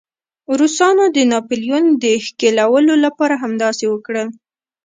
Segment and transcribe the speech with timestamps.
[0.59, 4.27] روسانو د ناپلیون د ښکېلولو لپاره همداسې وکړل.